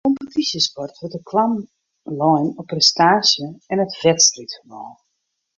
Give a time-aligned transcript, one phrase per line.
[0.03, 1.53] By de kompetysjesport wurdt de klam
[2.19, 4.91] lein op prestaasje en it wedstriidferbân